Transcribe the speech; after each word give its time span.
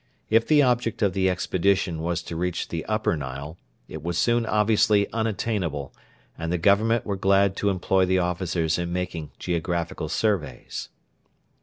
If 0.31 0.47
the 0.47 0.63
object 0.63 1.03
of 1.03 1.13
the 1.13 1.29
expedition 1.29 1.99
was 2.01 2.23
to 2.23 2.35
reach 2.35 2.69
the 2.69 2.83
Upper 2.85 3.15
Nile, 3.15 3.59
it 3.87 4.01
was 4.01 4.17
soon 4.17 4.47
obviously 4.47 5.07
unattainable, 5.13 5.93
and 6.35 6.51
the 6.51 6.57
Government 6.57 7.05
were 7.05 7.15
glad 7.15 7.55
to 7.57 7.69
employ 7.69 8.07
the 8.07 8.17
officers 8.17 8.79
in 8.79 8.91
making 8.91 9.29
geographical 9.37 10.09
surveys. 10.09 10.89